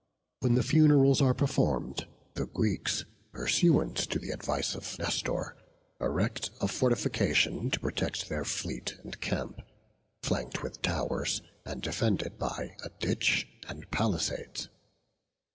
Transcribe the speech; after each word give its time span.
When 0.39 0.55
the 0.55 0.63
funerals 0.63 1.21
are 1.21 1.35
performed, 1.35 2.07
the 2.33 2.47
Greeks, 2.47 3.05
pursuant 3.33 3.95
to 3.97 4.17
the 4.17 4.31
advice 4.31 4.73
of 4.73 4.97
Nestor, 4.97 5.55
erect 5.99 6.49
a 6.59 6.67
fortification 6.67 7.69
to 7.69 7.79
protect 7.79 8.27
their 8.27 8.43
fleet 8.43 8.97
and 9.03 9.21
camp, 9.21 9.61
flanked 10.23 10.63
with 10.63 10.81
towers, 10.81 11.43
and 11.65 11.83
defended 11.83 12.39
by 12.39 12.77
a 12.83 12.89
ditch 12.99 13.47
and 13.67 13.91
palisades. 13.91 14.69